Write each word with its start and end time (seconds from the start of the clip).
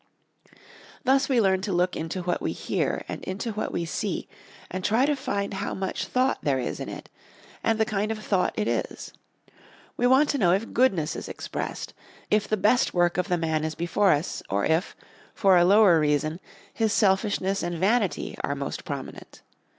Thus 1.03 1.29
we 1.29 1.39
learn 1.39 1.61
to 1.61 1.71
look 1.71 1.95
into 1.95 2.23
what 2.23 2.41
we 2.41 2.53
hear 2.53 3.03
and 3.07 3.23
into 3.23 3.51
what 3.51 3.71
we 3.71 3.85
see 3.85 4.27
and 4.71 4.83
try 4.83 5.05
to 5.05 5.15
find 5.15 5.53
how 5.53 5.75
much 5.75 6.05
thought 6.07 6.39
there 6.41 6.57
is 6.57 6.79
in 6.79 6.89
it, 6.89 7.07
and 7.63 7.79
the 7.79 7.85
kind 7.85 8.11
of 8.11 8.17
thought 8.17 8.55
it 8.57 8.67
is. 8.67 9.13
We 9.97 10.07
want 10.07 10.27
to 10.29 10.39
know 10.39 10.53
if 10.53 10.73
goodness 10.73 11.15
is 11.15 11.29
expressed; 11.29 11.93
if 12.31 12.47
the 12.47 12.57
best 12.57 12.95
work 12.95 13.19
of 13.19 13.27
the 13.27 13.37
man 13.37 13.63
is 13.63 13.75
before 13.75 14.11
us, 14.11 14.41
or 14.49 14.65
if, 14.65 14.95
for 15.35 15.55
a 15.55 15.63
lower 15.65 15.99
reason, 15.99 16.39
his 16.73 16.91
selfishness 16.91 17.61
and 17.61 17.77
vanity 17.77 18.35
are 18.43 18.55
most 18.55 18.85
prominent. 18.85 19.43